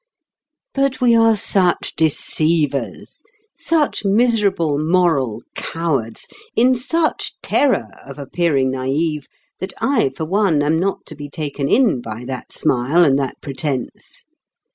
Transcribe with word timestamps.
But 0.73 0.99
we 0.99 1.15
are 1.15 1.35
such 1.35 1.93
deceivers, 1.95 3.21
such 3.55 4.03
miserable, 4.03 4.79
moral 4.79 5.43
cowards, 5.53 6.27
in 6.55 6.73
such 6.75 7.39
terror 7.43 7.87
of 8.03 8.17
appearing 8.17 8.71
naïve, 8.71 9.25
that 9.59 9.73
I 9.79 10.09
for 10.09 10.25
one 10.25 10.63
am 10.63 10.79
not 10.79 11.05
to 11.05 11.15
be 11.15 11.29
taken 11.29 11.69
in 11.69 12.01
by 12.01 12.25
that 12.25 12.51
smile 12.51 13.03
and 13.03 13.19
that 13.19 13.39
pretence. 13.41 14.25